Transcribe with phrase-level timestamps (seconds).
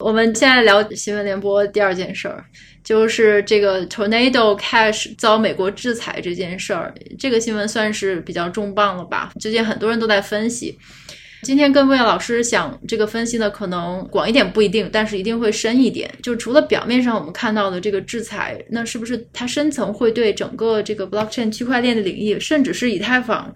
[0.00, 2.42] 我们现在聊新闻联播第二件事儿，
[2.82, 6.94] 就是这个 Tornado Cash 遭美国制裁这件事儿。
[7.18, 9.30] 这个新闻算是比较重磅了吧？
[9.38, 10.76] 最近很多人都在分析。
[11.42, 16.10] 今天跟魏老师想这个分析呢，可能广一点不一定，但是一定会深一点。
[16.22, 23.52] 就除了表面上我们看到的这个制裁，那是不是它深层会对整个这个 Blockchain 区块链的领域，甚至是以太坊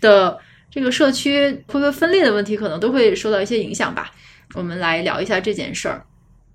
[0.00, 0.38] 的
[0.70, 4.12] 这个社区会不会分裂的问题，可能都会受到一些影响吧？
[4.54, 6.02] 我们来聊一下这件事儿，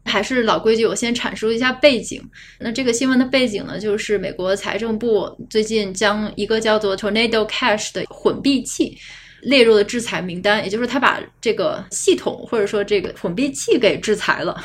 [0.06, 2.22] 还是老规矩，我先阐述一下背景。
[2.60, 8.98] 那这个新闻的背景呢，就是美国财政部最近将一个叫做 Tornado Cash 的混币器
[9.44, 14.64] 列入了制裁名单，也就是他把这个系统或者说这个混币器给制裁了。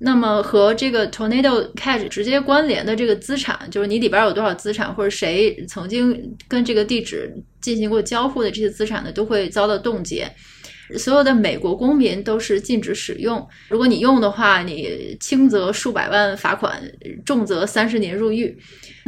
[0.00, 10.30] 那么和这个 Tornado Cash 直接关联的这个资产，就是你里边有多少资产，或者谁曾经跟这个地址进行过交互的这些资产呢，都会遭到冻结。
[10.96, 13.46] 所有的美国公民都是禁止使用。
[13.68, 16.80] 如果你用的话，你轻则数百万罚款，
[17.24, 18.56] 重则三十年入狱。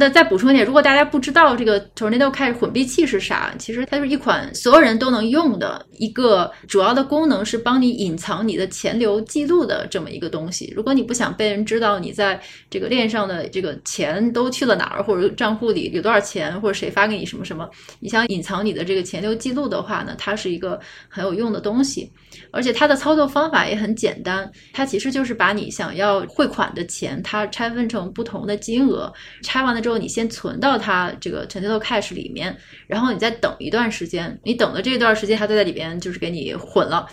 [0.01, 10.73] 那再补充一点，如果大家不知道这个 Tornado Cash 混币器是啥，其实它是一款所有人都能用的一个主要的功能是帮你隐藏你的钱流记录的这么一个东西。
[10.75, 20.79] 如果你不想被人知道你在这个链上的这个钱都去了哪儿，或者账户里有多少钱，或者谁发给你什么什么，你想隐藏你的这个钱流记录的话呢，它是一个
[21.09, 22.11] 很有用的东西。
[22.49, 29.13] 而且它的操作方法也很简单，它其实就是把你想要汇款的钱，它拆分成不同的金额，
[29.43, 29.90] 拆完了之后。
[29.97, 32.55] 你先存到它这个 Tornado Cash 里面，
[32.87, 37.07] 然后你再等一段时间，你等的这段时间，它都在里边就是给你混了。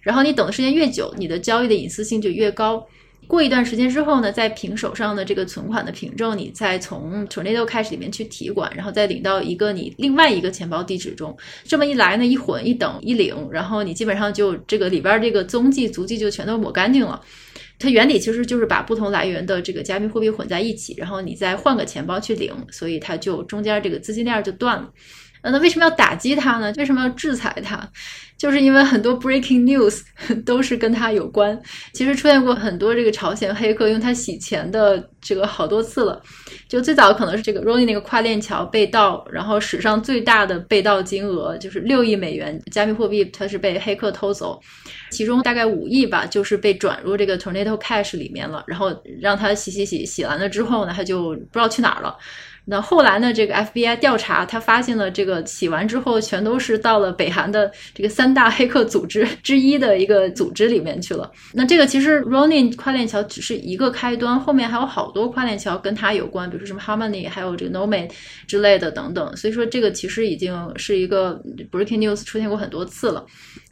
[0.00, 2.84] 然后你等的时间越久，你的交易的隐私性就越高。
[3.28, 11.34] 过一段时间之后呢，再凭手上的这个存款的凭证，你再从 Tornado Cash 里面去提款，然后再领到一个你另外一个钱包地址中。
[11.64, 17.18] 这么一来呢，一混一等一领，然后你基本上就这个里边这个踪迹足迹就全都抹干净了。
[17.82, 24.88] 它原理其实就是把不同来源的这个加密货币混在一起，然后你再换个钱包去领，所以它就中间这个资金链就断了。
[25.44, 26.72] 那为什么要打击他呢？
[26.76, 27.88] 为什么要制裁他？
[28.38, 30.00] 就是因为很多 breaking news
[30.44, 31.56] 都是跟他有关。
[31.92, 36.20] 其实出现过很多这个朝鲜黑客用它洗钱的这个好多次了。
[36.68, 44.60] 就最早可能是这个 Ronin 那个跨链桥被盗，然后史上最大的被盗金额就是六亿美元加密货币，它是被黑客偷走，
[45.10, 52.16] 其中大概五亿吧，就是被转入这个 Tornado Cash 里面了，然后让他洗洗洗洗完了之后呢，他就不知道去哪儿了。
[52.64, 53.32] 那后来呢？
[53.32, 61.28] 这个 FBI 调查，他发现了这个洗完之后，全都是到了北韩的这个三大黑客组织之一的一个组织里面去了。
[61.52, 68.08] 那这个其实 Ronin 跨链桥只是一个开端，后面还有好多跨链桥跟它有关，比如说什么 Harmony，还有这个 Nomad
[68.46, 69.36] 之类的等等。
[69.36, 71.42] 所以说这个其实已经是一个
[71.72, 73.26] Breaking News 出现过很多次了。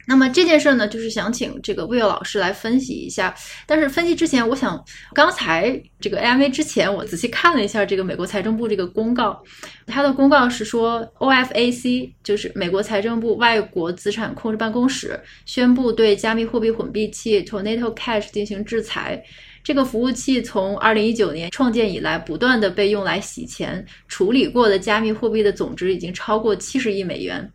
[0.07, 3.33] 那么这件事呢，就是想请这个 Will 老师来分析一下。
[3.65, 9.41] 但是分析之前，我想刚才这个 AMA 之前，我仔细看了一下这个美国财政部这个公告，
[9.85, 19.23] 它的公告是说，OFAC 就是美国财政部外国资产控制办公室宣布对加密货币混币器 Tornado Cash 进行制裁。
[19.63, 27.47] 这个服务器从二零一九年创建以来，不断地被用来洗钱，处理过的加密货币的总值已经超过七十亿美元。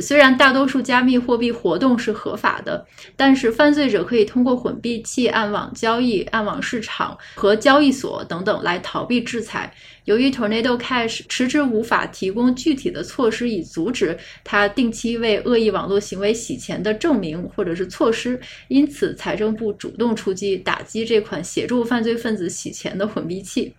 [0.00, 2.86] 虽然大多数加密货币活动是合法的，
[3.16, 9.72] 但是犯罪者可以通过混币器、暗网交易、暗网市场和交易所等等来逃避制裁。
[10.04, 23.72] 由于 Tornado Cash 迟迟无法提供具体的措施以阻止它定期为恶意网络行为洗钱的证明或者是措施，因此财政部主动出击，打击这款协助犯罪分子洗钱的混币器。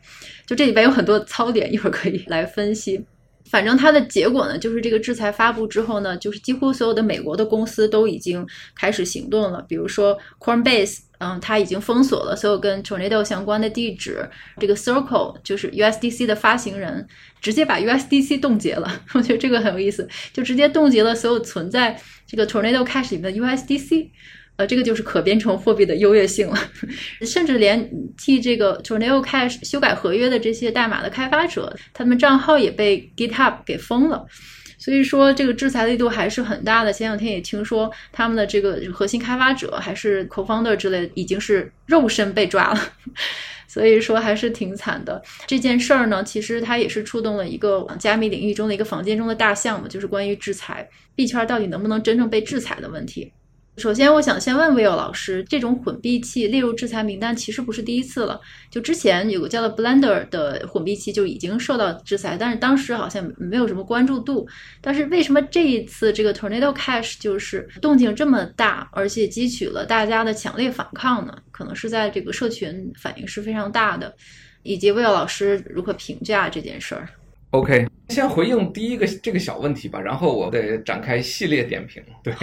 [0.48, 3.06] 就这里边有很多槽点，一会儿可以来分析。
[3.50, 8.46] 反正它的结果呢，就是这个制裁发布之后呢，就是几乎所有的美国的公司都已经
[8.76, 9.62] 开始行动了。
[9.68, 14.28] 比如说 Coinbase，嗯，它已经封锁了所有跟 Tornado 相关的地址。
[14.60, 17.08] 这个 Circle 就是 USDC 的发行人，
[17.40, 19.02] 直接把 USDC 冻结了。
[19.14, 24.10] 我觉得这个很有意思，就直接冻结了所有存在这个 Tornado Cash 里面的 USDC。
[24.58, 26.58] 呃，这个就是可编程货币的优越性了，
[27.26, 34.26] 甚至连替这个 Tornado Cash 修改合约的这些代码的开发者，他们账号也被 GitHub 给封了。
[34.78, 36.94] 所以说，这个制裁力度还是很大的。
[36.94, 42.80] 前两天也听说，他们的这个核心开发者还是 Co-founder 之类，已经是肉身被抓了。
[43.68, 45.22] 所以说，还是挺惨的。
[45.48, 53.32] 这件事儿呢，其实它也是触动了一个加密领域中的一个房间中的大项目，就是关于制裁币圈到底能不能真正被制裁的问题。
[53.78, 58.40] 首先，我想先问 Will 老师，这种混币器列入制裁名单其实不是第一次了。
[58.72, 64.48] 就之前有个叫做 Blender 的混币器就已经受到制裁，但是当时好像没有什么关注度。
[64.80, 71.38] 但是为什么这一次这个 Tornado Cash 就是动静这么大，而且激起了大家的强烈反抗呢？
[71.52, 74.16] 可能是在这个社群反应是非常大的，
[74.64, 77.10] 以及 Will 老师如何评价这件事儿
[77.56, 82.04] ？OK，先回应第一个这个小问题吧，然后我得展开系列点评。
[82.22, 82.34] 对，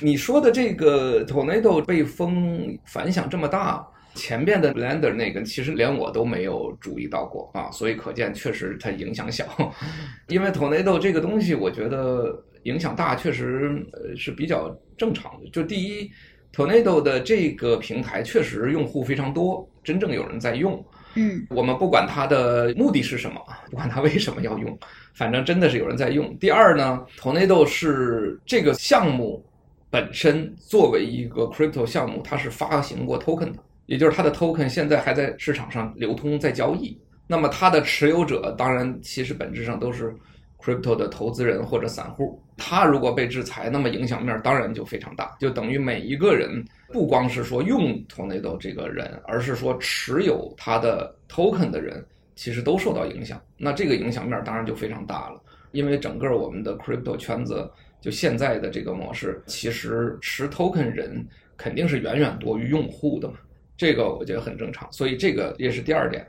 [0.00, 9.46] 你说的这个 Tornado 被封反响这么大，前面的 Blender 那个其实连我都没有注意到过啊，所以可见确实它影响小。
[10.28, 15.50] 因为 Tornado 这个东西，我觉得影响大确实呃是比较正常的。
[15.50, 16.10] 就第一
[16.50, 20.82] ，Tornado 的这个平台确实用户非常多，真正有人在用。
[21.16, 23.40] 嗯，我们不管它的目的是什么，
[23.70, 24.78] 不管它为什么要用，
[25.14, 26.36] 反正真的是有人在用。
[26.38, 29.44] 第二呢投内豆是这个项目
[29.90, 36.96] 本身作为一个 crypto 项目，它是发行过 token 的，也就是它的 token 现在还在市场上流通，在交易。
[37.26, 40.14] 那么它的持有者当然其实本质上都是。
[40.58, 52.04] Crypto 的投资人或者散户，他如果被制裁，那么影响面当然就非常大，就等于每一个人不光是说用 Tornado 这个人，而是说持有他的 token 的人，
[52.34, 53.40] 其实都受到影响。
[53.56, 55.40] 那这个影响面当然就非常大了，
[55.72, 57.70] 因为整个我们的 crypto 圈子
[58.00, 61.26] 就现在的这个模式，其实持 token 人
[61.56, 63.34] 肯定是远远多于用户的嘛，
[63.76, 66.26] 这个我觉得很正常，所以这个也是第二点。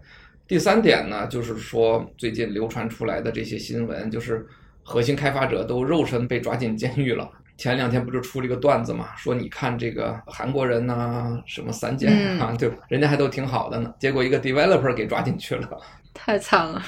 [0.47, 4.45] 第三点呢，就是说最近流传出来的这些新闻，就是
[4.81, 7.29] 核心开发者都肉身被抓进监狱了。
[7.57, 12.77] 前两天不就出了一个段子嘛，说你看这个韩国人呐，什么三剑啊，对吧？
[12.87, 15.67] 人家还都挺好的呢，结果一个 developer 给抓进去了，
[16.13, 16.81] 太惨了，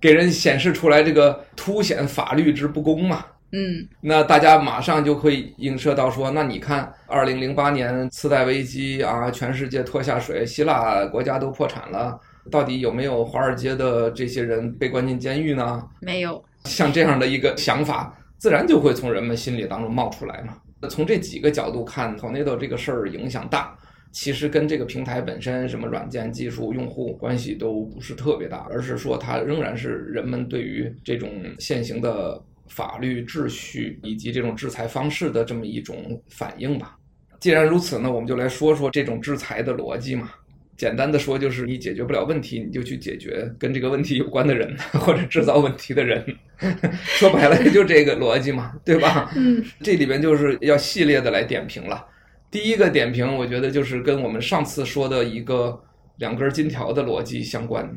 [0.00, 3.24] 给人显示出来这个凸显法律之不公嘛。
[3.52, 12.18] 嗯，那大家马上就会映射到说，那你看，二零零八年次贷危机啊，全世界拖下水，希腊国家都破产了。
[12.50, 15.88] 到底有没有华尔街的这些人被关进监狱呢？
[16.00, 16.42] 没有。
[16.64, 20.56] 像这样的一个想法，自然就会从人们心里当中冒出来嘛。
[20.88, 23.76] 从这几个角度看，Tornado 这个事儿影响大，
[24.12, 36.96] 其实跟这个平台本身什么软件技术、用户关系都不是特别大，而是说它仍然是人们对于这种现行的法律秩序以及这种制裁方式的这么一种反应吧。
[37.40, 40.30] 既然如此呢，我们就来说说这种制裁的逻辑嘛。
[40.76, 46.24] 简单的说，就是你解决不了问题，你就去解决跟这个问题有关的人 或者制造问题的人。
[47.04, 49.30] 说白了，就这个逻辑嘛，对吧？
[49.36, 52.06] 嗯， 这里边就是要系列的来点评了。
[52.50, 55.78] 第一个点评，我觉得就是跟我们上次说的一个
[56.16, 57.90] 两根金条的逻辑相关。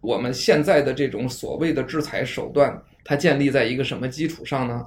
[0.00, 4.84] 我们现在的这种所谓的制裁手段，它建立在一个什么基础上呢？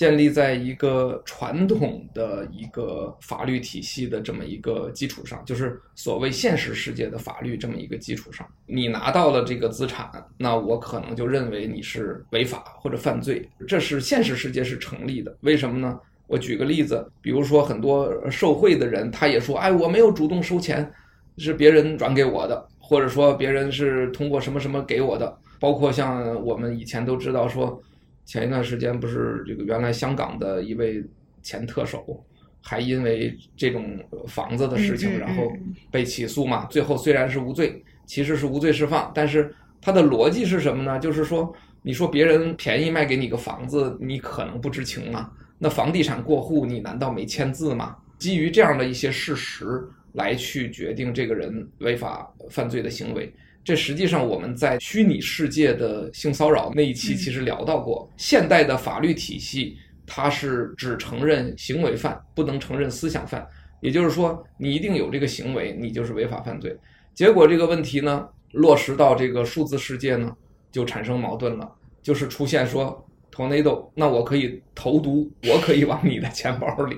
[0.00, 15.36] 建立在一个传统的一个法律体系的这么一个基础上，就是所谓现实世界的法律这么一个基础上，你拿到了这个资产，那我可能就认为你是违法或者犯罪，这是现实世界是成立的。
[15.42, 16.00] 为什么呢？
[16.26, 20.90] 我举个例子，比如说很多受贿的人，他也说，哎，我没有主动收钱，
[21.36, 27.78] 是别人转给我的，或者说别人是通过什么什么给我的，包括像我们以前都知道说。
[28.24, 31.04] 前一段时间不是这个原来香港的一位
[31.42, 32.24] 前特首，
[32.60, 35.52] 还因为这种房子的事情，然后
[35.90, 36.66] 被起诉嘛。
[36.66, 40.98] 最后虽然是无罪，其实是无罪释放，但是他的逻辑是什么呢？
[40.98, 41.52] 就是说，
[41.82, 45.30] 你说别人便宜卖给你个房子，你可能不知情吗？
[45.58, 47.96] 那房地产过户，你难道没签字吗？
[48.18, 53.32] 基于这样的一些事实来去决定这个人违法犯罪的行为。
[53.70, 63.46] 这实际上我们在虚拟世界的性骚扰那一期其实聊到过，现代的法律体系它是只承认行为犯，不能承认思想犯。
[63.80, 66.76] 也就是说，你一定有这个行为，你就是违法犯罪。
[67.14, 70.36] 结果这个问题呢，落实到这个数字世界呢，
[70.72, 71.72] 就产生矛盾了，
[72.02, 76.96] 就是出现说，Tornado，那我可以投毒，我可以往你的钱包里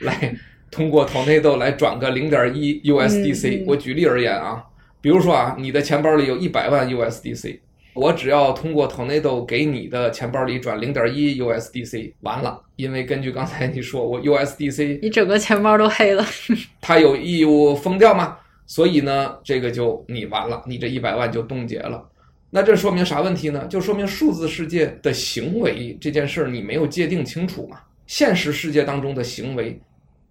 [0.00, 0.36] 来
[0.70, 3.64] 通过 Tornado 来转个零点一 USDC。
[3.66, 4.62] 我举例而言啊。
[5.04, 7.58] 比如说啊，你的钱包里有一百万 USDC，
[7.92, 16.24] 我只要通过 Tornado 给你的钱包里转零点一 USDC，完了，因为根据刚才你说，我 USDC，你整个钱包都黑了，
[16.80, 18.38] 他有义务封掉吗？
[18.64, 22.02] 所以呢，这个就你完了，你这一百万就冻结了。
[22.48, 23.66] 那这说明啥问题呢？
[23.66, 27.76] 就说明数字世界的行为这件事儿你没有界定清楚嘛。
[28.06, 29.78] 现实世界当中的行为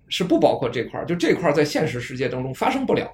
[0.10, 3.08] 是不包括这块儿，就这块儿在现实世界当中发生不了。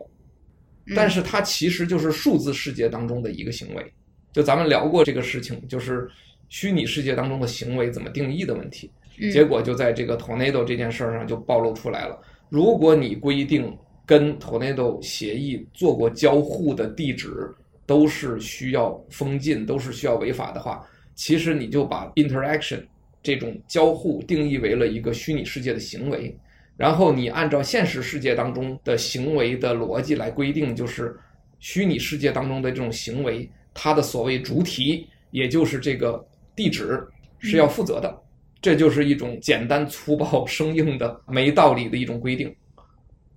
[0.96, 3.94] 但是它其实就是数字世界当中的一个行为，
[4.34, 6.10] 就咱们聊过这个事情，就是
[6.50, 8.90] 虚拟世界当中的行为怎么定义的问题。
[9.32, 12.18] 结果就在这个 Tornado 这件事儿上就暴露出来了。
[12.48, 17.54] 如果你规定跟 Tornado 协议做过交互的地址
[17.86, 22.82] 都是需要封禁，都是需要违法的话，其实你就把 interaction
[23.22, 26.34] 这种交互定义为了一个虚拟世界的行为，
[26.80, 31.14] 然后你按照现实世界当中的行为的逻辑来规定，就是
[31.60, 37.06] 虚拟世界当中的这种行为，它的所谓主体，也就是这个地址
[37.40, 38.08] 是要负责的。
[38.10, 38.22] 嗯。
[38.62, 42.56] 这就是一种简单粗暴、生硬的、没道理的一种规定。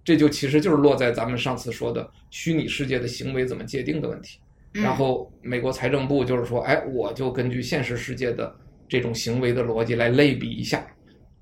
[0.04, 4.38] 这就其实就是落在咱们上次说的虚拟世界的行为怎么界定的问题。
[4.70, 8.54] 然后美国财政部就是说，哎，我就根据现实世界的
[8.88, 10.86] 这种行为的逻辑来类比一下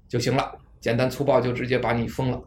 [0.09, 2.43] 就行了，简单粗暴就直接把你封了，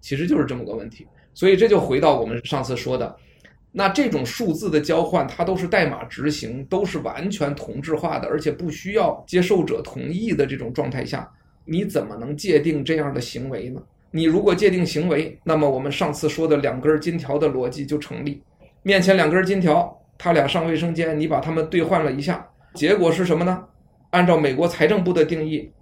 [0.00, 1.06] 其实就是这么个问题。
[1.34, 3.16] 所以这就回到我们上次说的，
[3.72, 11.28] 那这种数字的交换，它都是代码执行，都是完全同质化的，而且不需要接受者同意的这种状态下，
[11.64, 13.82] 你怎么能界定这样的行为呢？
[14.10, 18.42] 你如果界定行为，那么我们上次说的两根金条的逻辑就成立。
[18.82, 23.64] 面前两根金条，他俩上卫生间，你把他们兑换了一下，结果是什么呢？
[24.10, 25.72] 按照美国财政部的定义，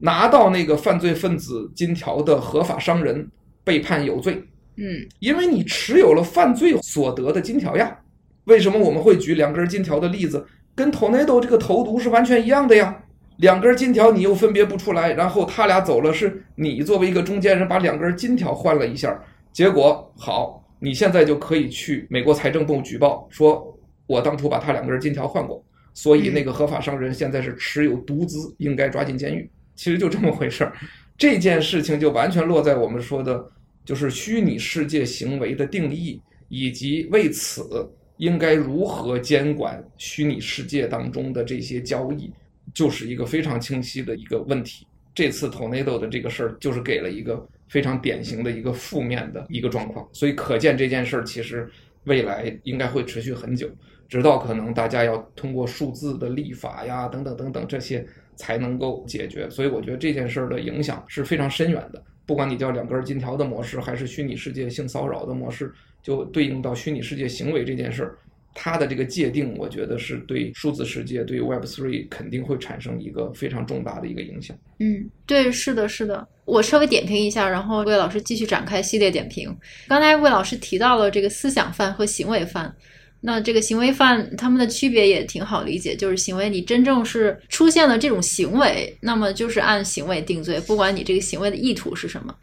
[0.00, 3.28] 拿到那个犯罪分子金条的合法商人
[3.64, 4.42] 被判有罪。
[4.76, 7.98] 嗯，因为你持有了犯罪所得的金条呀。
[8.44, 10.46] 为什么我们会举两根金条的例子？
[10.74, 12.96] 跟 Tornado 这个投毒是完全一样的呀。
[13.38, 19.16] 两根金条你又分别不出来，然后他俩走了，是你作为一个中间人把两根金条换了一下，
[19.52, 23.76] 结果好，你现在就可以去美国财政部举报，说
[24.06, 25.62] 我当初把他两根金条换过，
[25.94, 29.48] 所以那个合法商人现在是持有毒资，应该抓进监狱。
[29.78, 30.76] 其实就这么回事儿，
[31.16, 33.50] 这件事情就完全落在我们说的，
[33.84, 42.30] 就是虚拟世界行为的定义，以及为此应该如何监管虚拟世界当中的这些交易。
[42.74, 44.86] 就是一个非常清晰的一个问题。
[45.14, 50.06] 这次 Tornado 的这个事儿，就是给了一个非常典型的一个负面的一个状况。
[50.12, 51.68] 所以可见这件事儿其实
[52.04, 53.66] 未来应该会持续很久，
[54.06, 58.06] 直到可能大家要通过数字的立法呀，等等等等这些
[58.38, 59.50] 才能够解决。
[59.50, 62.02] 所以我觉得这件事儿的影响是非常深远的。
[62.24, 68.18] 不管你叫两根金条的模式，还是虚拟世界性骚扰的模式，就对应到虚拟世界行为这件事儿。
[68.54, 74.56] 它的这个界定，我觉得是对数字世界、对 Web Three 肯定会产生一个非常重大的一个影响。
[74.78, 76.26] 嗯，对，是的，是的。
[76.44, 79.54] 我稍微点评一下，然后魏老师继续展开系列点评。
[79.86, 82.74] 刚才魏老师提到了这个思想犯和行为犯。
[83.20, 92.34] 那这个行为犯他们的区别也挺好理解，就是行为你真正是出现了这种行为，那么就是按行为定罪，不管你这个行为的意图是什么。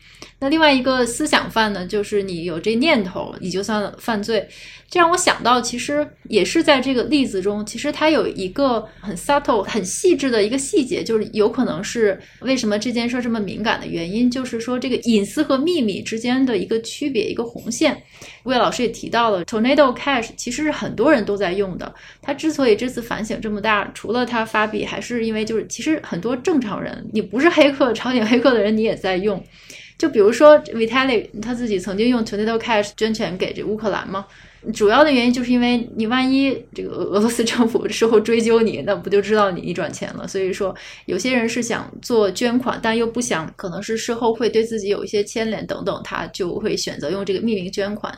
[0.45, 4.47] 那另外一个思想犯呢，就是你有这念头，你就算犯罪。
[4.87, 17.99] 这让我想到，其实也是在这个例子中，其实它有一个很 subtle、很细致的一个细节，就是有可能是为什么这件事这么敏感的原因，就是说这个隐私和秘密之间的一个区别，一个红线。
[18.43, 21.91] 魏老师也提到了，Tornado Cash 其实是很多人都在用的。
[22.21, 29.43] 他之所以这次反响这么大，除了他发币，还是因为就是其实很多正常人，你不是黑客、朝鲜黑客的人，你也在用。
[29.97, 34.25] 就比如说，Vitaly 他自己曾经用 Tornado Cash 捐钱给这乌克兰嘛。
[34.73, 40.27] 主要的原因就是因为你万一这个俄罗斯政府事后追究你，那不就知道你你转钱了？
[40.27, 40.75] 所以说，
[41.05, 48.11] 有些人是想做捐款，但又不想可能是事后会对自己有一些牵连等等，他就会选择用这个匿名捐款。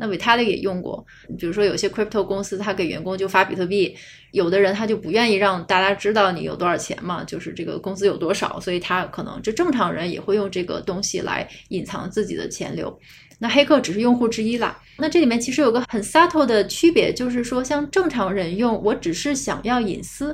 [0.00, 1.04] 那维塔利也用过，
[1.36, 3.96] 比如说有些 crypto 公司，他给员工就发比特币，
[4.30, 12.96] 有的人他就不愿意让大家知道你有多少钱嘛，就是这个工资有多少，所以他可能就正常人也会用这个东西来隐藏自己的钱流。
[13.40, 14.80] 那黑客只是用户之一啦。
[14.98, 20.32] 那这里面其实有个很 subtle 的区别，就是说，像正常人用，我只是想要隐私；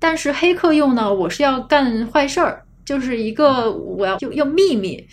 [0.00, 5.06] 但是黑客用呢，我是要干坏事儿，就是一个我要要秘密。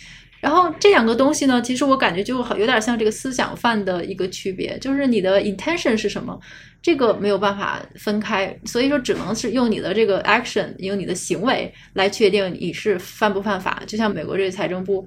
[0.46, 6.38] 然后这两个东西呢，其实我感觉就好有点像这个思想犯的一个区别，就是你的 intention 是什么，
[6.80, 13.82] 这个没有办法分开，所以说只能是用你的这个 action，用你的行为来确定你是犯不犯法。
[13.88, 15.04] 就像美国这个财政部。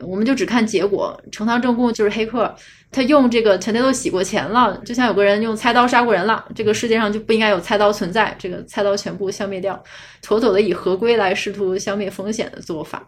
[0.00, 2.54] 我们就只看结果，呈堂证供就是黑客，
[2.92, 9.82] 他用这个 Tornado 洗过钱了，就像有个人用菜刀杀过人了，这个世界上就不应该有菜刀存在，这个菜刀全部消灭掉，
[10.20, 13.06] 妥妥的以合规来试图消灭风险的做法，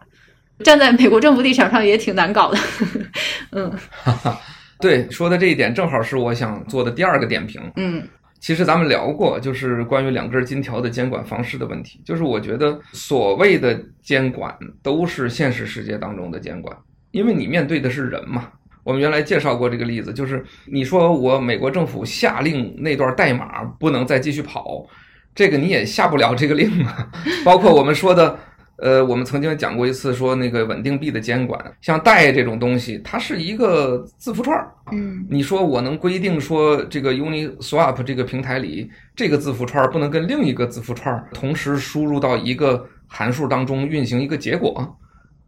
[0.63, 2.59] 站在美国政府立场上也挺难搞的，
[3.51, 3.71] 嗯，
[4.79, 8.01] 对，说的这一点正好是我想做的第二个点评，嗯。
[8.41, 11.99] 其实咱们聊过，就是关于两根金条的监管方式的问题。
[12.05, 16.73] 就是我觉得所谓的监管都是现实世界当中的监管，
[17.11, 18.47] 因为你面对的是人嘛。
[18.85, 24.87] 我们原来介绍过这个例子，就是你说我美国政府下令那段代码不能再继续跑，
[25.35, 27.11] 这个你也下不了这个令啊。
[27.43, 28.39] 包括我们说的
[28.81, 34.71] 呃，我们曾经讲过一次，说那个稳定币的监管，像贷这种东西，它是一个字符串儿。
[34.91, 44.97] 嗯，你说我能规定说这个 Uniswap 这个平台里这个字符串儿不能跟另一个字符串儿同时输入到一个函数当中运行一个结果，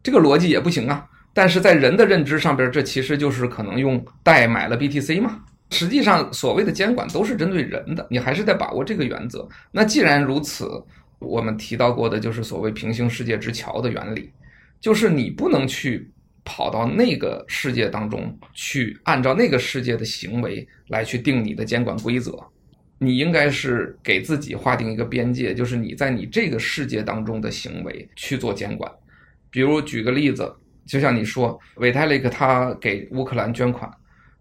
[0.04, 1.06] 这个逻辑也不行啊。
[1.34, 5.40] 但是在人的认知上边，这其实就是可能用贷买了 BTC 嘛。
[5.70, 9.48] 实际上，所谓的监管都是针对人的，你还是得把握这个原则。
[9.72, 10.70] 那既然如此，
[11.22, 14.30] 我们提到过的就是所谓平行世界之桥的原理，
[14.80, 16.12] 就是你不能去
[16.44, 22.38] 跑到那个世界当中去，按照那个世界的行为来去定你的监管规则。
[22.98, 28.92] 你应该是给自己划定一个边界，就是你在你这个世界当中的行为去做监管。
[29.50, 30.51] 比如举个例子，
[30.86, 33.92] 就像你说，Vitalik 他给乌克兰捐款。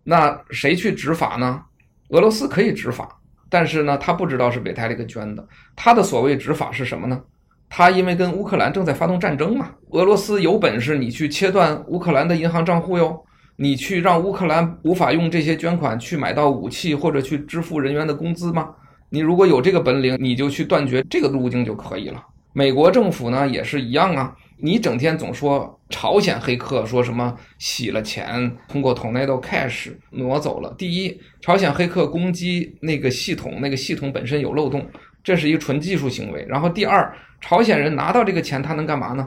[0.03, 1.63] 那谁去执法呢？
[2.09, 3.20] 俄罗斯可以执法，
[3.51, 5.47] 但是呢，他不知道是维泰利克捐的。
[5.77, 7.21] 他的所谓执法是什么呢？
[7.69, 13.23] 他因为跟乌克兰正在发动战争嘛，俄罗斯有本事你去切断乌克兰的银行账户哟，
[13.57, 18.71] 你去让乌克兰无法用这些捐款去买到武器或者去支付人员的工资吗？
[19.09, 22.25] 你如果有这个本领，你就去断绝这个路径就可以了。
[22.53, 24.35] 美国政府呢也是一样啊。
[24.63, 30.75] 你整天总说朝鲜黑客说什么洗了钱，通过 Tornado Cash 挪走了。
[30.77, 34.87] 第一，朝鲜黑客攻击那个系统，那个系统本身有漏洞，
[35.25, 36.45] 这是一个纯技术行为。
[36.49, 39.27] 然后第二，朝鲜人拿到这个钱，他能干嘛呢？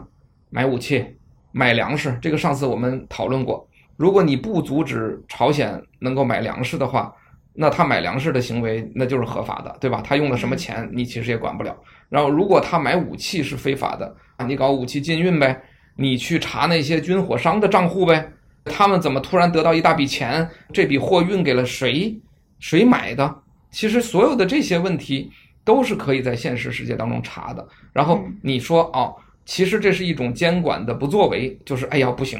[0.49, 1.03] 买武器、
[1.51, 2.17] 买粮食。
[2.21, 3.67] 这个上次我们讨论过。
[3.97, 7.13] 如果你不阻止朝鲜能够买粮食的话，
[7.53, 10.01] 那他买粮食的行为那就是合法的，对吧？
[10.03, 11.75] 他用了什么钱，你其实也管不了。
[12.09, 14.15] 然后如果他买武器是非法的。
[14.47, 15.61] 你搞武器禁运呗，
[15.95, 18.31] 你去查那些军火商的账户呗，
[18.65, 20.49] 他们怎么突然得到一大笔钱？
[20.71, 22.19] 这笔货运给了谁？
[22.59, 23.35] 谁买的？
[23.71, 25.31] 其实所有的这些问题
[25.63, 27.67] 都是可以在现实世界当中查的。
[27.91, 32.39] 然后你说哦，其实这是一种监管的不作为，就是哎呀不行，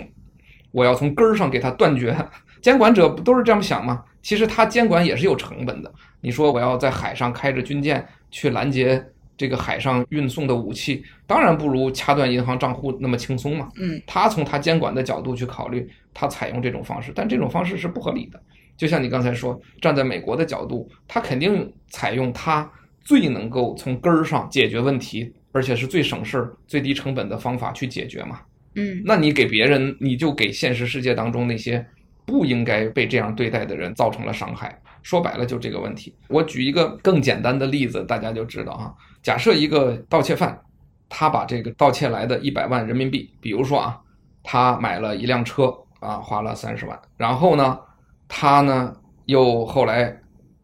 [0.71, 2.15] 我要从根儿上给他断绝。
[2.61, 4.03] 监管者不都是这样想吗？
[4.21, 5.91] 其实他监管也是有成本的。
[6.21, 9.03] 你说我要在海上开着军舰去拦截。
[9.35, 13.69] 这个海上运送的武器，当然不如掐断银行账户那么轻松嘛。
[13.77, 18.41] 嗯，他从他监管的角度去考虑，他采用这种方式，但这种方式是不合理的。
[18.77, 22.69] 就像你刚才说，站在美国的角度，他肯定采用他
[23.01, 28.39] 最能够从根儿上解决问题，而且是最省事儿、最低成本的方法去解决嘛。
[28.75, 31.85] 嗯，那你给别人，你就给现实世界当中那些
[32.25, 34.79] 不应该被这样对待的人造成了伤害。
[35.03, 36.15] 说白了就这个问题。
[36.29, 38.95] 我举一个更简单的例子，大家就知道哈。
[39.23, 40.61] 假设一个盗窃犯，
[41.09, 43.97] 他把这个盗窃来的一百万人民币，比如说啊，
[44.43, 47.79] 他买了一辆车啊，花了三十万，然后呢，
[48.27, 48.93] 他呢
[49.25, 50.13] 又后来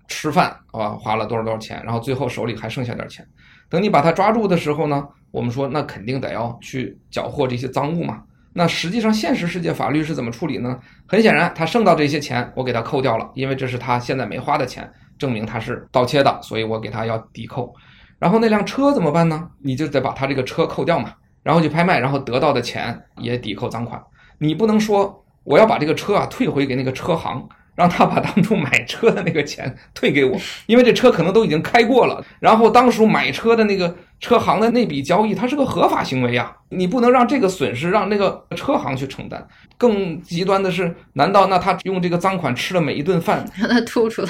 [0.09, 3.25] 吃饭啊，花了多少多少钱，然后最后手里还剩下点钱。
[3.69, 8.23] 等你把他抓住的时候呢，我们说那肯定得要去缴获这些赃物嘛。
[8.51, 10.77] 那实际上，现实世界法律是怎么处理呢？
[11.07, 17.73] 很显然，他剩到这些钱，我给他扣掉了，因为这是他现在没花的钱，证明他是盗窃的，所以我给他要抵扣。
[18.19, 19.49] 然后那辆车怎么办呢？
[19.63, 23.99] 你就得把他这个车扣掉嘛，然后去拍卖，然后得到的钱也抵扣赃款。
[24.37, 27.47] 你不能说我要把这个车啊退回给那个车行。
[27.75, 32.21] 让他把当初买车的那个钱退给我，因为这车可能都已经开过了。
[32.41, 39.45] 然后当初买车的那个车行的那笔交易，它是个合法行为呀，你不能让这个损失让那个车行去承担。
[39.77, 44.29] 更极端的是，难道那他用这个赃款吃了每一顿饭，让 他吐出来？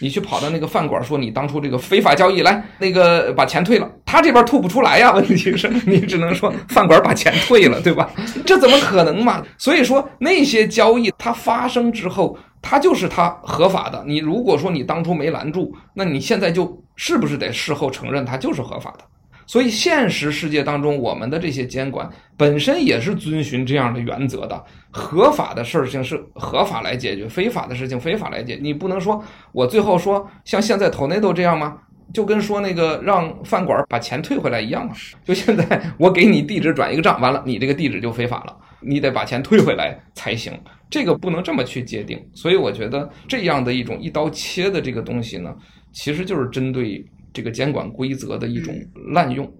[0.00, 5.12] 你去跑到那个饭馆说你当初这个非法交易，来那个把钱退了，他这边吐不出来呀。
[5.16, 8.10] 问题是，你只能说饭馆把钱退了，对吧？
[8.46, 9.42] 这怎么可能嘛？
[9.58, 12.38] 所以说那些交易它发生之后。
[12.64, 14.04] 它就是它合法的。
[14.06, 19.04] 你如果说你当初没拦住，那你现在就是不是得事后承认它就是合法的？
[19.44, 24.64] 所以现实世界当中，我们的这些监管本身也是遵循这样的原则的。
[24.90, 28.58] 合法的事情是合法来解决，非法的事情非法来解。
[28.62, 31.76] 你不能说我最后说像现在 Tornado 这样吗？
[32.14, 34.94] 就跟说那个让饭馆把钱退回来一样嘛。
[35.24, 40.52] 就现在我给你地址转一个账，完了你这个地址就非法了，你得把钱退回来才行。
[40.88, 45.54] 这个不能这么去界定，所以我觉得这样的一种一刀切的这个东西呢，
[45.92, 48.74] 其实就是针对这个监管规则的一种
[49.12, 49.50] 滥用。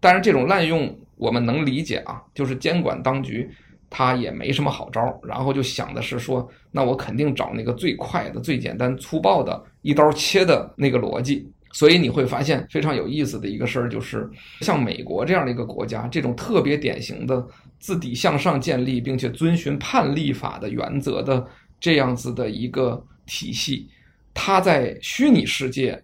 [0.00, 3.48] 但是，这种滥用我们能理解啊，就是监管当局
[3.88, 11.48] 他也没什么好招，然后就想的是说，那我肯定找那个最快的、最简单粗暴的一刀切的那个逻辑。
[11.74, 14.28] 所以你会发现非常有意思的一个事儿，就是
[14.60, 17.42] 像美国这样的一个国家，这种特别典型的
[17.78, 21.46] 自底向上建立，并且遵循判例法的原则的
[21.80, 23.88] 这样子的一个体系，
[24.34, 26.02] 它在虚拟世界，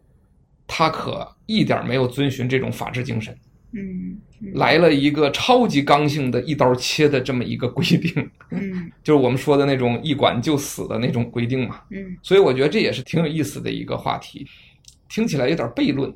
[0.66, 3.36] 他可一点没有遵循这种法治精神。
[3.72, 14.46] 嗯，嗯来了一个超级刚性的一刀切的这么一个规定，嗯， 就是我们说的那种一管就死的那种规定嘛，嗯，所以我觉得这也是挺有意思的一个话题，
[15.08, 16.10] 听起来有点悖论，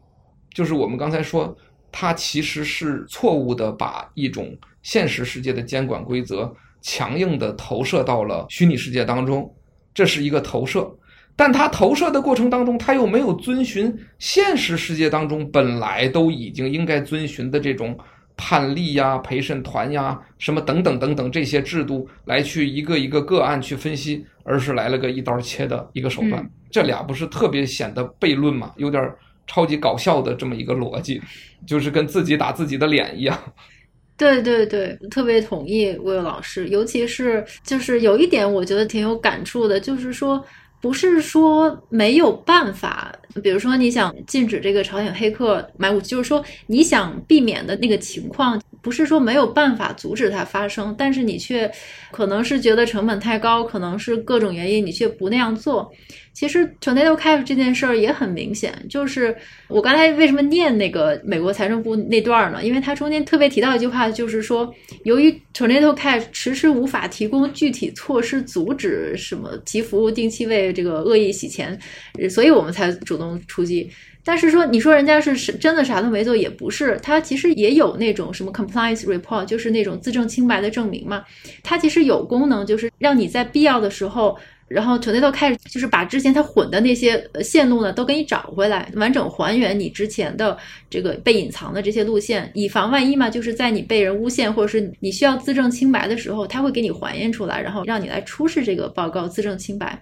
[0.55, 1.55] 就是我们刚才说，
[1.91, 9.55] 他其实是错误的，把一种现实世界的监管规则强硬的投射到了虚拟世界当中，
[9.93, 10.91] 这是一个投射。
[11.35, 17.99] 但他投射的过程当中，他又没有遵循现实世界当中本来都已经应该遵循的这种
[18.37, 26.35] 判例呀、陪审团呀、什么等等等等这些制度来去一个一个个案去分析，而是来了个一刀切的一个手段。
[26.35, 28.71] 嗯、这俩不是特别显得悖论嘛？
[28.77, 29.03] 有点
[29.47, 31.21] 超级搞笑的这么一个逻辑，
[31.67, 33.39] 就是跟自己打自己的脸一样。
[34.17, 40.45] 对对对，特别同意魏老师，尤其是就是有一点我觉得挺有感触的，就是说。
[40.83, 51.71] 不是说没有办法，比如说你想禁止这个朝鲜黑客买武器，就是说你想避免的那个情况，不是说没有办法阻止它发生，但是你却
[52.11, 55.91] 可能是觉得成本太高，可能是各种原因，你却不那样做。
[56.35, 59.37] 其实 Tornado Cash 这件事儿也很明显，就是
[59.69, 62.65] 我刚才为什么念那个美国财政部那段呢？
[62.65, 71.79] 因为它中间特别提到一句话，就是说，由于 Tornado Cash 迟迟无法提供具体措施阻止什么其服务定期为这个恶意洗钱，
[72.31, 73.91] 所以我们才主动出击。
[74.25, 81.25] 但是说你说人家是真的啥都没做，也不是，他其实也有那种什么 compliance report，就是那种自证清白的证明嘛，
[81.63, 84.39] 它其实有功能，就是让你在必要的时候。
[84.69, 90.57] 然后 Tornado Cash 就是把之前他混的那些线路呢，都给你找回来，完整还原你之前的
[90.89, 93.29] 这个被隐藏的这些路线，以防万一嘛。
[93.29, 100.01] 就是在你被人诬陷或者是你需要自证清白的时候，他会给你还原出来，然后让你来出示这个报告自证清白。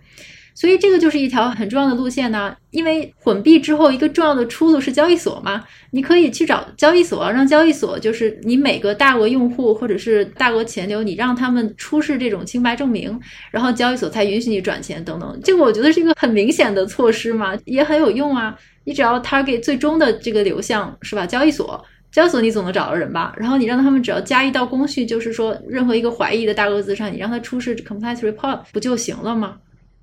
[0.60, 13.18] 所以这个就是一条很重要的路线呢，因为混币之后一个重要的出路是交易所嘛，你可以去找交易所，让交易所就是你每个大额用户或者是大额钱流，你让他们出示这种清白证明，
[13.50, 15.40] 然后交易所才允许你转钱等等。
[15.42, 18.54] 这个我觉得是一个很明显的措施嘛，也很有用啊。
[18.84, 21.24] 你只要 target 最终的这个流向是吧？
[21.24, 23.32] 交易所，交易所你总能找到人吧？
[23.38, 29.56] 然后你让他们只要加一道工序，就是说任何一个怀疑的大额资产，你让他出示 compliance report 不就行了吗？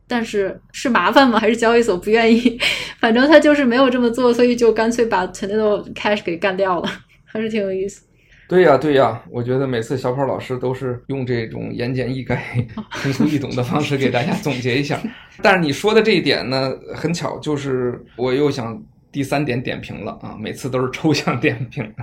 [0.08, 1.38] 但是是麻烦吗？
[1.42, 2.60] 还是交易所不愿意？
[3.00, 6.90] 反正他就是没有这么做，所以就干脆把 Tornado Cash 给干掉了，
[7.26, 8.04] 还是挺有意思。
[8.50, 12.38] 对呀，对呀，我觉得每次小跑老师都是用这种言简意赅、
[13.04, 14.98] 通俗易懂的方式给大家总结一下。
[15.42, 21.94] 但是你说的这一点呢，很巧，就是我又想第三点点评了啊，每次都是抽象点评。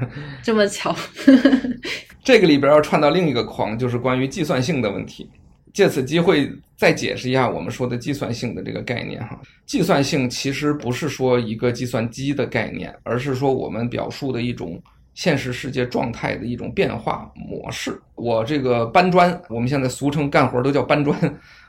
[0.42, 0.94] 这么巧，
[2.22, 5.30] 这个里边要串到另一个框，就是关于计算性的问题。
[5.74, 14.80] 借此机会再解释一下我们说的计算性的这个概念哈，计算性其实不是说一个计算机的概念，而是说我们表述的一种
[15.14, 18.00] 现实世界状态的一种变化模式。
[18.14, 21.18] 我这个搬砖，我们现在俗称干活都叫搬砖，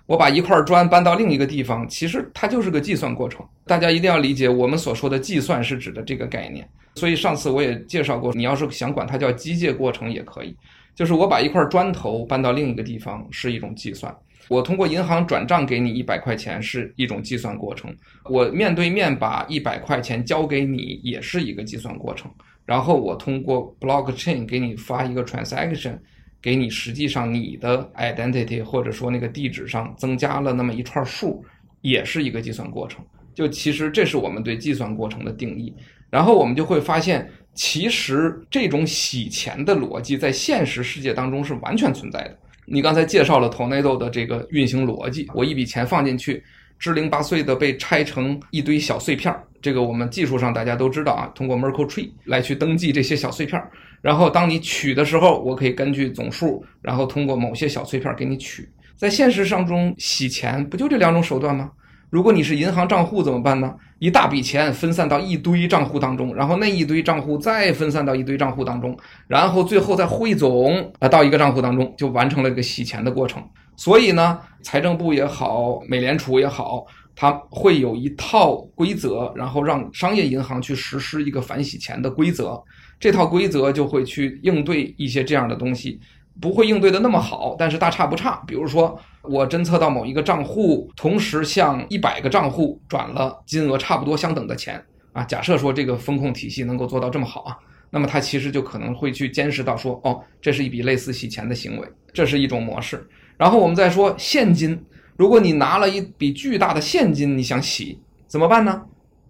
[0.05, 3.43] 我把一块砖搬到另一个地方，其实它就是个计算过程。
[3.65, 6.67] 大家一定要理解，我们所说的计算是指的这个概念。
[6.93, 10.55] 所以上次我也介绍过，你要是想管它叫机械过程也可以。
[10.95, 14.15] 就是我把一块砖头搬到另一个地方是一种计算，
[14.47, 17.93] 我通过银行转账给你一百块钱是一种计算过程，
[18.29, 22.31] 我面对面把一百块钱交给你也是一个计算过程，
[22.65, 25.97] 然后我通过 blockchain 给你发一个 transaction，
[26.41, 31.43] 给你实际上你的 identity 或者说那个地址上增加了那么一串数，
[31.81, 33.03] 也是一个计算过程。
[33.33, 35.75] 就其实这是我们对计算过程的定义，
[36.09, 37.29] 然后我们就会发现。
[37.55, 42.37] 其实这种洗钱的逻辑在现实世界当中是完全存在的。
[42.65, 46.43] 你刚才介绍了 Tornado 的这个运行逻辑，我一笔钱放进去，
[46.77, 49.41] 支零八碎的被拆成一堆小碎片儿。
[49.61, 53.71] 这个我们技术上大家都知道啊，通过 Merkle Tree 来去登记这些小碎片儿。
[54.01, 58.67] 然后当你取的时候，我可以根据总数，然后通过某些小碎片儿给你取。
[58.95, 61.71] 在现实上中洗钱不就这两种手段吗？
[62.15, 63.75] 如果你是银行账户怎么办呢？
[63.99, 68.97] 一大笔钱分散到一堆账户当中，然后那一堆账户再分散到一堆账户当中，
[69.27, 73.43] 然后最后再汇总啊到一个账户当中，就完成了这个洗钱的过程。
[73.75, 76.85] 所以呢，财政部也好，美联储也好，
[77.17, 82.57] 它会有一套规则，然后让商业银行去实施一个反洗钱的规则。
[82.97, 85.99] 这套规则就会去应对一些这样的东西。
[86.39, 88.41] 不会应对的那么好，但是大差不差。
[88.45, 88.97] 比如说，
[89.29, 94.83] 我侦测到某一个账户同时向一百个账户转了金额差不多相等的钱
[95.13, 95.23] 啊。
[95.23, 97.57] 假设说这个风控体系能够做到这么好啊，
[97.89, 103.07] 那么它其实就可能会去监视到说，哦，这是一笔类似洗钱的行为，这是一种模式。
[103.37, 104.79] 然后我们再说现金，
[105.17, 108.81] 如果你拿了一笔巨大的现金，你想洗怎么办呢？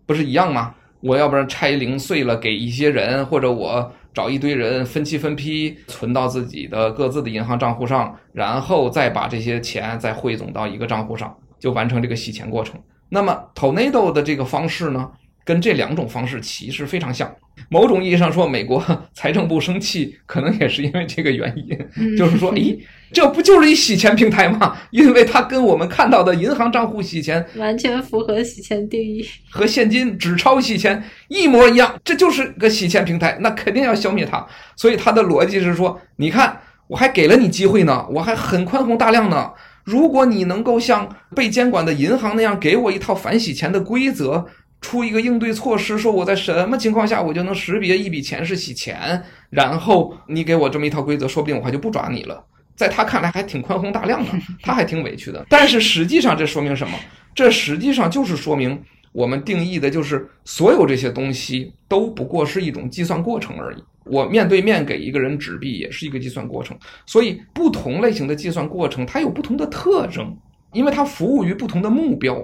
[0.06, 0.76] 不是一样吗？
[1.02, 3.92] 我要不然拆零碎了给一些人，或者我。
[4.16, 12.82] 找一堆人分期分批存到自己的各自的银行账户上，然后再把这些钱再汇总到一个账户上，就完成这个洗钱过程。
[13.10, 15.12] 那么 Tornado 的这个方式呢，
[15.46, 17.34] 跟这两种方式其实非常像。
[17.70, 18.84] 某种意义上说，美国
[19.16, 22.78] 财政部生气，可能也是因为这个原因，就是说， 咦，
[23.14, 24.76] 这不就是一洗钱平台吗？
[24.92, 34.46] 因为它跟我们看到的银行账户洗钱完全符合洗钱定义，和现金纸钞洗钱一模一样，这就是个洗钱平台，那肯定要消灭它。
[34.76, 39.52] 所以它的逻辑是说，你看，我还给了你机会呢，我还很宽宏大量呢。
[39.86, 44.46] 如果你能够像被监管的银行那样给我一套反洗钱的规则，
[44.86, 49.20] 出一个应对措施，说我在什么情况下我就能识别一笔钱是洗钱，
[49.50, 52.46] 然后你给我这么一套规则，说不定我还就不抓你了。
[52.76, 55.44] 在他看来还挺宽宏大量的， 他还挺委屈的。
[55.50, 56.96] 但是实际上这说明什么？
[57.34, 58.80] 这实际上就是说明
[59.12, 63.84] 我们定义的就是所有这些东西都不过是一种计算过程而已。
[64.04, 70.38] 我面对面给一个人纸币也是一个计算过程，所以不同类型的计算过程它有不同的特征，
[70.74, 72.38] 因为它服务于不同的目标。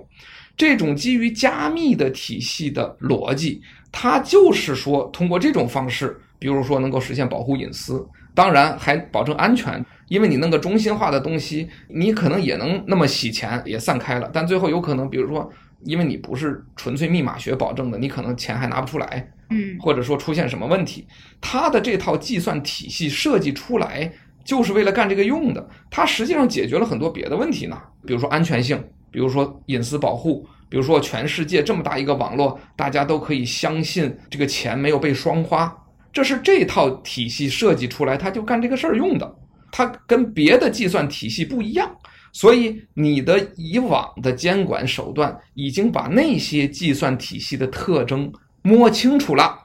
[0.55, 3.61] 这种基于加密的体系的逻辑，
[3.91, 15.51] 它就是说通过这种方式，比如说能够实现保护隐私，当然还保证安全，因为你弄个中心化的东西，你可能也能那么洗钱也散开了，但最后有可能，比如说
[15.83, 19.31] 因为你不是纯粹密码学保证的，你可能钱还拿不出来。
[19.53, 21.05] 嗯，或者说出现什么问题，
[21.41, 24.09] 它的这套计算体系设计出来
[24.45, 25.69] 就是为了干这个用的。
[25.89, 28.81] 它实际上解决了很多别的问题呢，比如说安全性，
[29.11, 35.71] 比如说隐私保护，比如说全世界这么大一个网络，大家都可以相信这个钱没有被双花，
[36.13, 39.35] 这是这套体系设计出来，它就干这个事儿用的。
[39.71, 41.89] 它跟别的计算体系不一样，
[42.33, 48.31] 所以你的以往的监管手段已经把那些计算体系的特征。
[48.63, 49.57] 摸清楚了，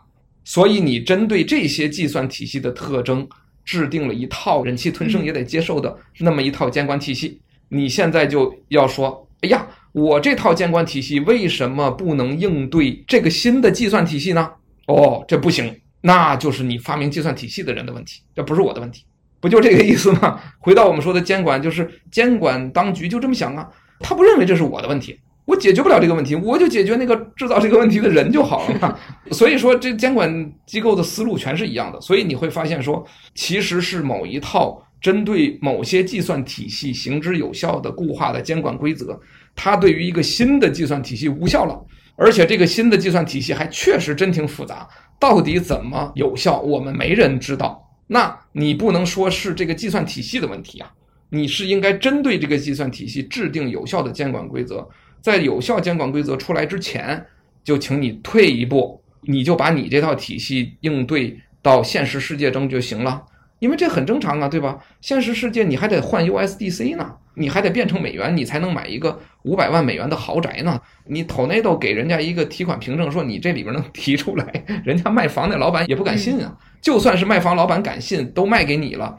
[0.43, 3.29] 所以你针对这些计算体系的特征，
[3.63, 7.39] 制定了一套忍气吞声也得接受的那么一套监管体系。
[7.69, 14.51] 你现在就要说，哎呀，我这套监管体系为什么不能应对这个新的计算体系呢？
[14.87, 19.05] 哦，这不行，那就是你发明计算体系的人的问题，这不是我的问题，
[19.41, 20.41] 不就这个意思吗？
[20.59, 23.69] 回到我们说的监管，就是监管当局就这么想啊，
[24.01, 25.19] 他不认为这是我的问题。
[25.45, 28.99] 我解决不了这个问题，我就解决那个制造这个问题的人就好了嘛。
[29.31, 32.01] 所以说，这监管机构的思路全是一样的。
[32.01, 39.19] 所以你会发现说，其实是某一套针对某些计算体系行之有效的固化的监管规则，
[39.55, 41.79] 它对于一个新的计算体系无效了。
[42.17, 44.89] 而且这个新的计算体系还确实真挺复杂，
[45.21, 47.83] 到底怎么有效，我们没人知道。
[48.07, 50.91] 那你不能说是这个计算体系的问题啊，
[51.29, 54.89] 你是应该针对这个计算体系制定有效的监管规则。
[55.21, 57.23] 在有效监管规则出来之前，
[57.63, 63.23] 就请你退一步，你就把你这套体系应对到现实世界中就行了，
[63.59, 64.79] 因为这很正常啊，对吧？
[65.01, 70.81] 现实世界你还得换 USDC 呢，你还得变成美元，你才能买一个五百万美元的豪宅呢。
[71.07, 76.57] 你 Tornado 给人家一个提款凭证，说你这里边能提出来，人家卖房那老板也不敢信啊。
[76.81, 79.17] 就算是卖房老板敢信，都卖给你了。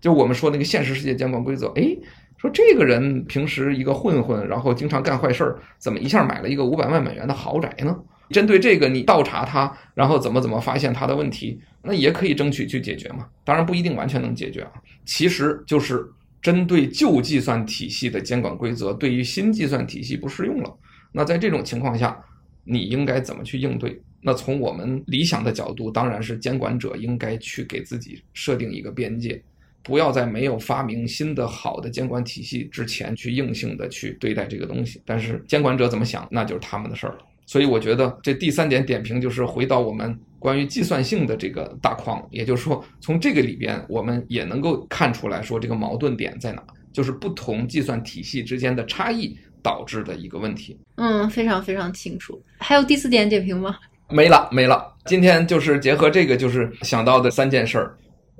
[0.00, 1.96] 就我们说那个现实世界监管规则，哎。
[2.36, 7.94] 说这个人平时一个混混，然后经常干坏事儿，怎么一下买了一个五百万美元的豪宅呢？
[8.30, 13.26] 针对这个，你倒查他，然后怎么怎么发现他的问题，那也可以争取去解决嘛。
[13.44, 14.72] 当然不一定完全能解决啊。
[15.04, 16.06] 其实就是
[16.40, 20.72] 针对旧计算体系的监管规则，对于新计算体系不适用了。
[21.12, 22.16] 那在这种情况下，
[22.64, 24.00] 你应该怎么去应对？
[24.22, 29.42] 那从我们理想的角度，当然是监管者应该去给自己设定一个边界。
[29.82, 37.18] 不要在没有发明新的好的监管体系之前去硬性的去对待这个东西，但是监管者怎么想，那就是他们的事儿了。
[37.50, 50.78] 所以我觉得这第三点点评就是回到我们关于计算性的这个大框，也就是说，从这个里边我们也能够看出来说这个矛盾点在哪，就是不同计算体系之间的差异导致的一个问题。
[50.94, 52.40] 嗯，非常非常清楚。
[52.58, 53.76] 还有第四点点评吗？
[54.08, 54.94] 没了，没了。
[55.06, 57.98] 今天就是结合这个，就是想到的三件事儿。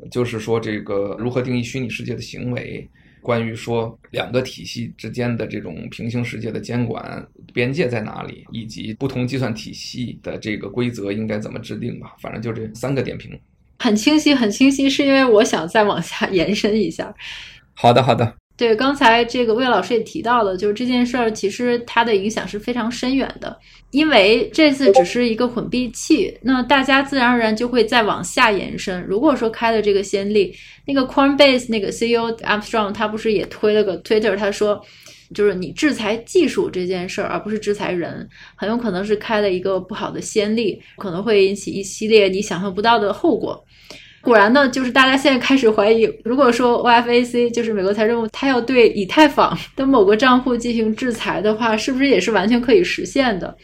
[0.09, 2.89] 就是说，这个如何定义虚拟世界的行为？
[3.23, 12.15] 关于说两个体系之间的这种平行世界的监管边界在哪里，以及不同计算体系的这个规则应该怎么制定吧。
[12.21, 13.39] 反正就这三个点评，
[13.79, 14.89] 很清晰，很清晰。
[14.89, 17.15] 是因为我想再往下延伸一下。
[17.75, 18.40] 好的，好的。
[18.61, 23.59] 对，刚才这个魏老师也提到了，就是这件事儿其实它的影响是非常深远的，
[23.91, 29.03] 因为这次只是一个混币器，那大家自然而然就会再往下延伸。
[29.09, 34.79] 如果说开了这个先例，那个 Coinbase 那个 CEO Armstrong 他不是也推了个 Twitter，他说
[35.35, 43.65] 就是你制裁技术这件事儿，而不是制裁人，很有可能是开了一个不好的先例，可能会引起一系列你想象不到的后果。
[44.23, 53.57] 果然呢，就是大家现在开始怀疑，如果说 OFAC 就是美国财政部，他要对以太坊的某个账户进行制裁的话，是不是也是完全可以实现的？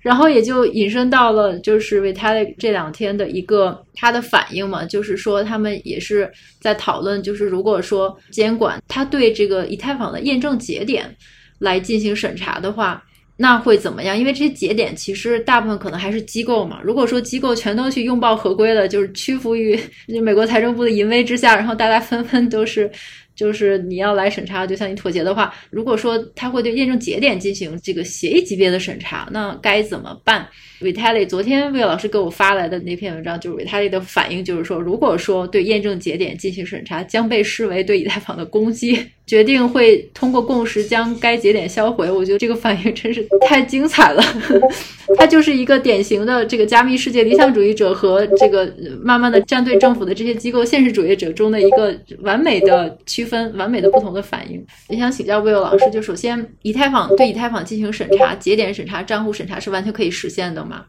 [0.00, 11.14] 然后也就引申到了，就是 Vital 这两天的一个他的反应嘛，就是说他们也是在讨论，就是如果说监管他对这个以太坊的验证节点
[11.58, 13.02] 来进行审查的话。
[13.42, 14.18] 那会怎么样？
[14.18, 16.78] 因为这些节点其实大部分可能还是机构嘛。
[16.84, 19.78] 如果说机构全都去拥抱合规了，就是屈服于
[20.22, 22.90] 美国财政部的淫威之下，然后大家纷纷都是。
[23.34, 30.46] 就是你要来审查，就向你妥协的话，如果说他会对验证节点进行这个协议级别的审查，那该怎么办
[30.80, 42.10] vitali 昨天魏老师给我发来的那篇文章，就是 vitali 的反应，就是说，如果说对验证节点进行审查，将被视为对以太坊的攻击，决定会通过共识将该节点销毁。
[42.10, 44.22] 我觉得这个反应真是太精彩了，
[45.18, 53.30] 他就是一个典型的这个加密世界理想主义者和这个慢慢的站队政府的这些机构现实主义者中的一个完美的区。
[53.30, 60.84] 分完美的不同的反应，也想请教 Will 老师，就首先，以太坊对以太坊进行审查，节点审查、账户审查是完全可以实现的吗？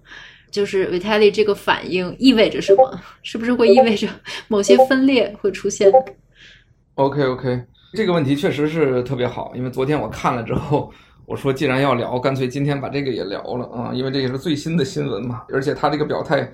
[0.50, 3.00] 就是 Vitalik 这个反应意味着什么？
[3.22, 4.08] 是不是会意味着
[4.48, 5.92] 某些分裂会出现
[6.96, 7.62] ？OK OK，
[7.94, 10.92] 这个问题确实是特别好，因为昨天我看了之后，
[11.28, 16.52] 我说既然要聊，干脆今天把这个也聊了啊，因为这也是最新的新闻嘛，而且他这个表态，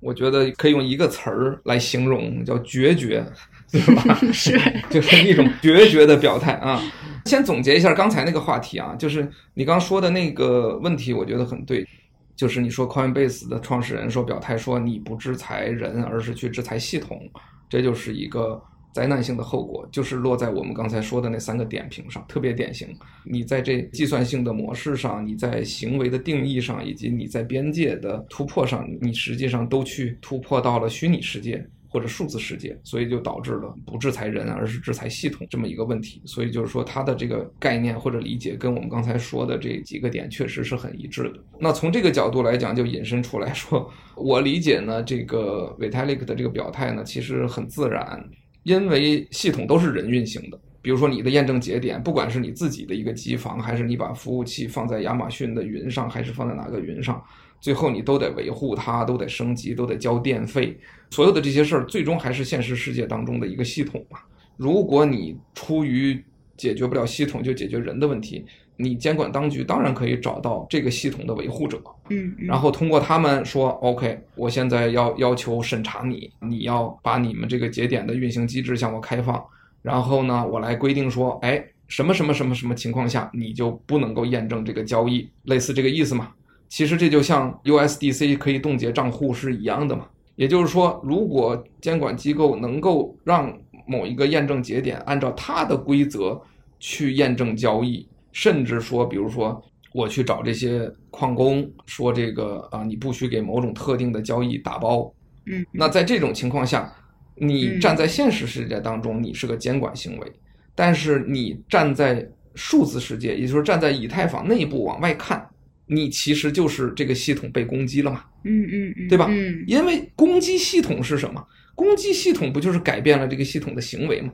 [0.00, 3.24] 我觉得可以用一个词儿来形容，叫决绝。
[3.72, 4.14] 是吧？
[4.32, 6.80] 是，就是一种决绝的表态啊。
[7.26, 11.86] 先总结一下刚才那个话题啊，就是你刚说的那个问题，我觉得很对。
[12.34, 17.20] 就是你说 Coinbase 的创始人说表态说你不制裁人，而是去制裁系统，
[17.68, 18.60] 这就是一个
[18.92, 22.88] 灾难性的后果，就是落在我们刚才说的那三个点评上，特别典型。
[23.24, 31.64] 你在这计算性的模式上，你在行为的定义上，以及你在边界的突破上，你实际上都去突破到了虚拟世界。
[31.92, 36.22] 或者数字世界，所以就导致了不制裁人，而是制裁系统这么一个问题。
[36.24, 41.34] 所以就是说，它的这个概念或者理解跟我们刚才说的这几个点确实是很一致的。
[41.60, 48.26] 那从这个角度来讲，就引申出来说，我理解呢，这个 Vitalik 的这个表态呢，其实很自然，
[48.62, 50.58] 因为系统都是人运行的。
[50.80, 57.22] 比如说你的验证节点，不管是你自己的一个机房，还是你把服务器放在亚马逊的云上，还是放在哪个云上。
[57.62, 60.76] 最后你都得维护它，都得升级，都得交电费，
[61.10, 64.18] 所有的这些事儿，最终还是现实世界当中的一个系统嘛。
[64.56, 66.22] 如果你出于
[66.56, 68.44] 解决不了系统就解决人的问题，
[68.76, 79.40] 你监管当局当然可以找到这个系统的维护者，嗯，然后通过他们说，OK，我现在要要求审查你，你要把你们这个节点的运行机制向我开放，
[79.82, 86.32] 然后呢，我来规定说，哎，什么什么什么什么情况下你就不能够验证这个交易，类似这个意思嘛。
[86.72, 90.06] 其实这就像 USDC 可以冻结账户是一样的嘛，
[90.36, 93.54] 也就是说，如果监管机构能够让
[93.86, 96.40] 某一个验证节点按照它的规则
[96.80, 105.12] 去验证交易，甚至说，比如说我去找这些矿工说这个啊，你不许给某种特定的交易打包，
[105.44, 106.90] 嗯，那在这种情况下，
[107.34, 110.32] 你站在现实世界当中，你是个监管行为，
[110.74, 115.46] 但是你站在数字世界，也就是站在以太坊内部往外看。
[115.86, 118.24] 你其实就是这个系统被攻击了嘛？
[118.44, 119.26] 嗯嗯嗯，对吧？
[119.28, 121.44] 嗯，因为攻击系统是什么？
[121.74, 124.32] 攻击系统不就是改变了这个系统的行为吗？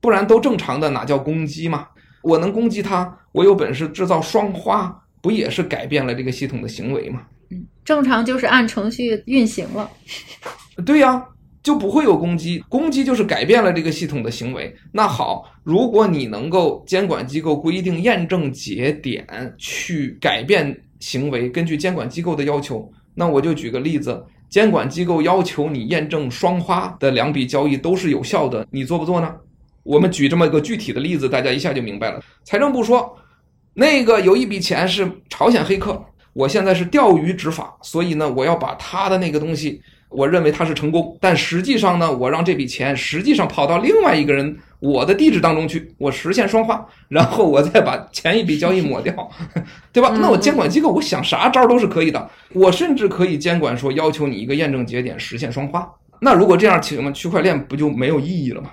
[0.00, 1.88] 不然都正常的哪叫攻击嘛？
[2.22, 7.22] 我能攻击它，我有本事制造双花，不也是改变了这个系统的行为吗？
[7.50, 9.90] 嗯，正常就是按程序运行了。
[10.86, 11.26] 对呀。
[11.62, 14.74] 就不会有攻击，攻击就是改变了这个系统的行为。
[14.90, 19.24] 那好，如果你能够监管机构规定验证节点
[19.56, 29.32] 去改变行为，根据监管机构的要求，那我就举个例子，监管机构要求你验证双花的两笔交易都是有效的，你做不做呢？
[29.84, 32.20] 我们举这么一个具体的例子，大家一下就明白了。
[32.44, 33.16] 财政部说，
[33.74, 39.80] 那个有一笔钱是朝鲜黑客，我现在是钓鱼执法，所以呢，我要把他的那个东西。
[40.14, 49.30] 我认为它是成功，但实际上呢，我让这笔钱实际上跑到另外一个人我的地址当中去，我实现双花，然后我再把前一笔交易抹掉，
[49.92, 50.16] 对吧？
[50.20, 55.88] 那我监管机构，我想啥招都是可以的，我甚至可以监管说要求你一个验证节点实现双花。
[56.20, 58.70] 那如果这样，请问区块链不就没有意义了吗？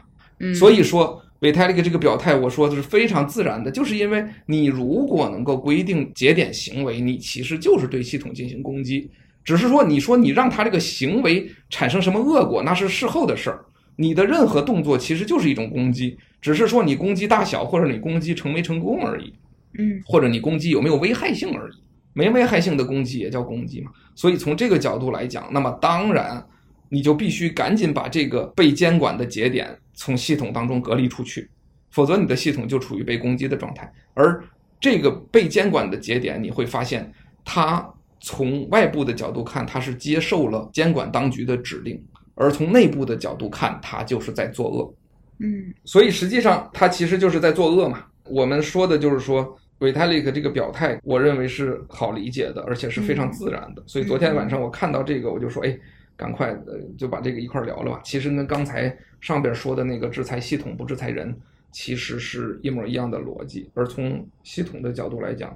[0.54, 9.10] 所以说，Vitalik 这个表态，我说的是非常自然的，就是因为你如果能够规定节点行为，你其实就是对系统进行攻击。
[9.50, 13.66] 只是说，你说你让他这个行为产生什么恶果，那是事后的事儿。
[13.96, 19.34] 你的任何动作其实就是一种攻击，只是说你攻击大小或者你攻击成没成功而已。
[19.80, 21.74] 嗯，或者你攻击有没有危害性而已。
[22.14, 23.90] 没危害性的攻击也叫攻击嘛。
[24.14, 26.46] 所以从这个角度来讲，那么当然
[26.88, 31.50] 你就必须赶紧把这个被监管的节点从系统当中隔离出去，
[31.90, 33.92] 否则你的系统就处于被攻击的状态。
[34.14, 34.44] 而
[34.80, 37.12] 这个被监管的节点，你会发现
[37.44, 37.84] 它
[38.20, 42.02] 从外部的角度看，他是接受了监管当局的指令。
[42.36, 44.94] 而从内部的角度看，他就是在作恶，
[45.40, 48.06] 嗯，所以实际上他其实就是在作恶嘛。
[48.24, 53.84] 我们说的就是说，Vitalik 这个表态，我认为是好理解的，而且是非常自然的。
[53.86, 55.78] 所以昨天晚上我看到这个，我就说，哎，
[56.16, 58.00] 赶快呃就把这个一块聊了吧。
[58.06, 61.38] 其实跟刚才上边说的那个制裁系统不制裁人，
[61.74, 63.70] 其实是一模一样的逻辑。
[63.74, 65.54] 而从系统的角度来讲，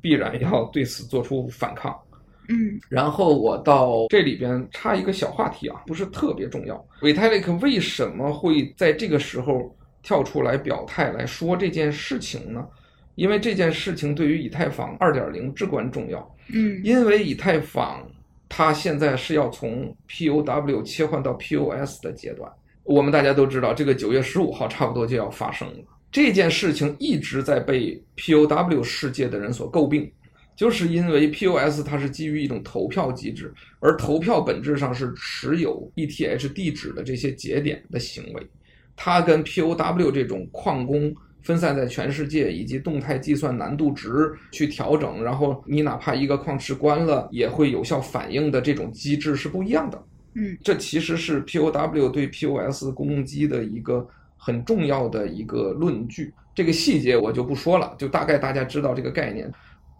[0.00, 1.96] 必然要对此做出反抗。
[2.48, 6.82] 嗯，然后我到这里边插一个小话题啊，不是特别重要。
[7.02, 12.66] Vitalik 为什么会在这个时候跳出来表态来说这件事情呢？
[13.16, 16.36] 因为这件事情对于以太坊二点零至关重要。
[16.54, 18.08] 嗯，因为以太坊
[18.48, 22.50] 它现在是要从 POW 切换到 POS 的阶段。
[22.84, 25.84] 我们大家都知道，这个九月十五号差不多就要发生了。
[26.10, 30.10] 这件事情一直在被 POW 世界的人所诟病。
[30.56, 38.44] 就是因为 POS 它是基于一种投票机制，而投票本质上是持有 ETH 地址的这些节点的行为，
[38.96, 50.04] 它跟 POW 这种矿工分散在全世界以及动态计算难度值去调整，然后你哪怕一个矿池关了也会有效反应的这种机制是不一样的。
[50.34, 54.04] 嗯，这其实是 POW 对 POS 攻击的一个
[54.38, 56.32] 很重要的一个论据。
[56.54, 59.52] 这个细节我就不说了，就大概大家知道这个概念。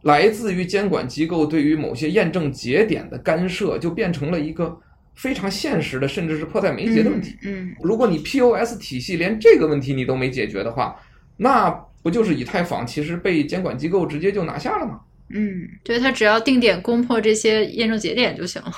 [0.02, 4.74] 来自于监管机构对于某些验证节点的干涉，就变成了一个
[5.14, 7.36] 非常现实的，甚至是迫在眉睫的问题。
[7.42, 10.96] 嗯，如果你 POS 体系连这个问题你都没解决的话，
[11.36, 11.68] 那
[12.02, 15.00] 不就是以太坊其实被监管机构直接就拿下了吗？
[15.30, 18.72] 嗯，对，他只要定点攻破这些验证节点就行了。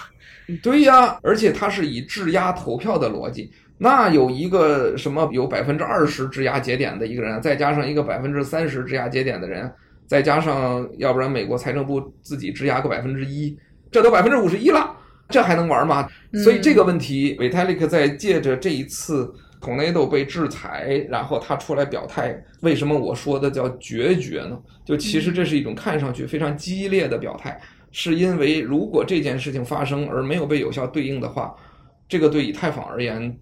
[0.63, 3.53] 对呀，而且它是以质押投票的逻辑，
[3.83, 9.72] 那有一个什么有百分之二十质押节点的一个人，再加上一个百分之三十质押节点的人。
[10.07, 13.57] 再加上，要不然美国财政部自己质押个百分之一，
[13.93, 14.93] 这都百分之五十一了，
[15.28, 16.09] 这还能玩吗？
[16.43, 24.59] 所以这个问题，Vitalik 在借着这一次 Tornado 被制裁，然后他出来表态，为什么我说的叫决绝呢？
[24.85, 27.61] 就其实这是一种看上去非常激烈的表态，
[27.93, 31.55] 是因为如果这件事情发生而没有被有效对应的话，
[32.09, 33.33] 这个对以太坊而言，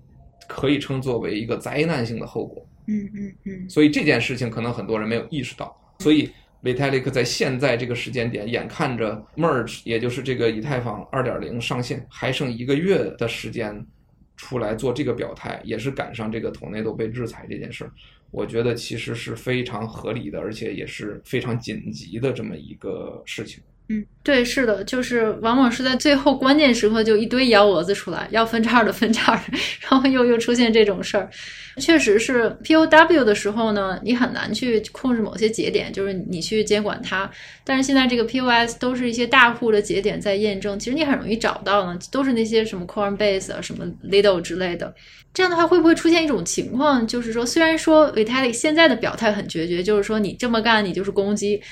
[0.49, 2.66] 可以称作为一个灾难性的后果。
[2.86, 3.70] 嗯嗯嗯。
[3.70, 6.28] 所以这件事情可能很多人没有意识到，所以。
[6.61, 13.86] Vitalik 在现在这个时间点，眼看着 Merge，也就是这个以太坊二点零上线还剩一个月的时间，
[14.36, 17.92] 出来做这个表态，也是赶上这个 Tornado 被制裁这件事儿，
[18.32, 23.62] 我觉得其实是非常合理的，而且也是非常紧急的这么一个事情。
[23.91, 29.32] 嗯，对，是的，就是往往是在最后关键时刻就一堆幺蛾子出来，要分叉的分叉，
[29.80, 31.30] 然后又又出现这种事儿。
[31.78, 37.30] 确实是 POW 的时候呢，你很难去控制某些节点，就是你去监管它。
[37.64, 44.95] 但是现在这个 POS 都是一些大户的节点在验证，其实你很容易找到呢，都是那些什么 Coinbase 啊、什么 Lido 之类的。
[45.32, 51.62] 这样的话，会不会出现一种情况，就是说，虽然说 Vitalik 现在的表态很决绝，就是说你这么干你就是攻击，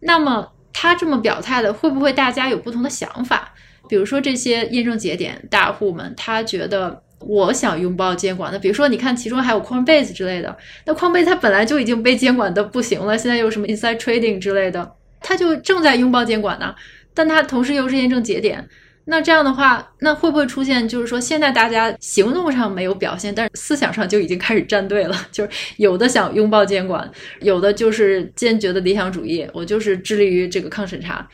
[0.00, 0.46] 那么。
[0.74, 3.54] 他这么表态的，会不会大家有不同的想法？
[3.88, 8.52] 比如说这些验证节点大户们，他觉得我想拥抱监管。
[8.52, 10.54] 的比如说，你看其中还有 Coinbase 之类的，
[10.84, 16.74] 那 Coinbase 它本来就已经被监管的不行了，现在又什么 Inside Trading 之类的，它就正在拥抱监管呢。
[17.14, 18.68] 但它同时又是验证节点。
[19.06, 25.16] 那这样的话，那会不会出现，就是说现在大家行动上没有表现，但是思想上就已经开始站队了？
[25.30, 31.28] 就是有的想拥抱监管，有的就是坚决的理想主义，我就是致力于这个抗审查，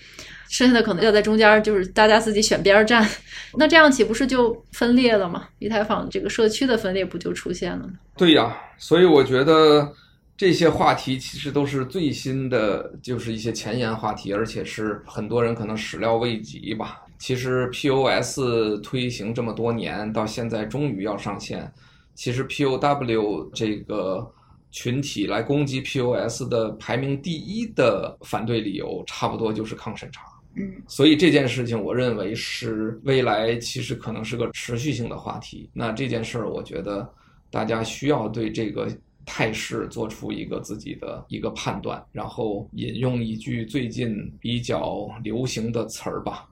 [0.49, 3.09] 剩下的可能要在中间，就是大家自己选边站。
[3.57, 5.47] 那这样岂不是就分裂了吗？
[5.61, 7.93] 以太坊这个社区的分裂不就出现了吗？
[8.17, 9.93] 对呀，所以我觉得
[10.37, 17.03] 这些话题其实都是最新的，就是一些前沿话题，而且是很多人可能始料未及吧。
[17.21, 18.41] 其实 POS
[18.83, 21.71] 推行这么多年，到现在终于要上线。
[22.15, 24.29] 其实 POW 这个
[24.71, 30.23] 群体来攻击 POS 的排名第一的反对理由，差不多就是抗审查。
[30.57, 35.69] 嗯，所以这件事情，我认为是未来其实可能是个持续性的话题。
[35.75, 37.09] 那这件事儿，我觉得
[37.51, 38.89] 大家需要对这个
[39.25, 46.49] 态势做出一个自己的一个判断，然后引用一句最近比较流行的词儿吧。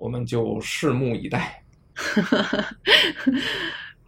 [0.00, 1.62] 我们就拭目以待。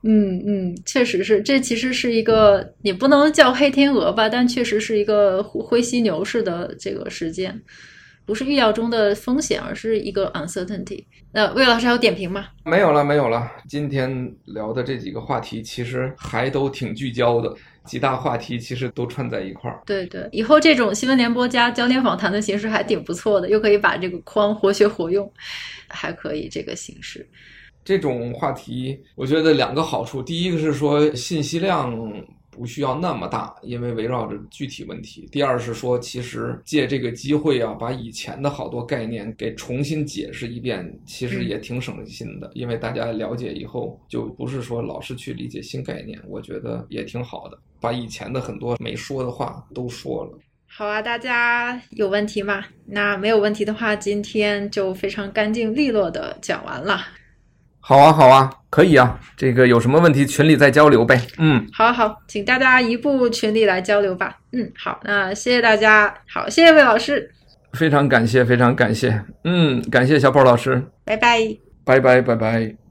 [0.05, 7.63] 嗯嗯，确实是，这其实是一个也不能叫黑天鹅吧，但确实是一个灰犀牛式的这个事件，
[8.27, 11.05] 不是预料中的风险，而是一个 uncertainty。
[11.33, 12.47] 那魏老师还有点评吗？
[12.65, 13.49] 没有了，没有了。
[13.69, 17.55] 今天聊的这几个话题其实还都挺聚焦的，
[17.85, 19.83] 几大话题其实都串在一块儿。
[19.87, 25.31] 对对，以后这种新闻联播加焦点访谈的形式还挺不错的，又可以把这个框活学活用，
[25.89, 27.29] 还可以这个形式。
[27.85, 30.23] 这种话题，我觉得两个好处。
[30.23, 31.93] 第一个是说信息量
[32.53, 35.27] 不需要那么大，因为围绕着具体问题。
[35.33, 42.51] 第二是说，其实借这个机会啊，把以前的好多概念给重新解释一遍，其实也挺省心的。
[42.55, 47.59] 因为大家了解以后，就不是说老是去理解新概念，我觉得也挺好的。
[47.81, 50.39] 把以前的很多没说的话都说了。
[50.67, 52.65] 好啊，大家有问题吗？
[52.85, 57.01] 那没有问题的话，今天就非常干净利落的讲完了。
[57.85, 59.19] 好啊，好啊，可以啊。
[59.37, 61.21] 这个有什么问题，群里再交流呗。
[61.39, 64.39] 嗯，好好，请大家移步群里来交流吧。
[64.53, 66.15] 嗯，好，那谢谢大家。
[66.33, 67.29] 好，谢谢魏老师。
[67.73, 69.21] 非常感谢，非常感谢。
[69.45, 70.81] 嗯，感谢小宝老师。
[71.05, 71.39] 拜拜。
[71.85, 72.82] 拜拜，拜拜。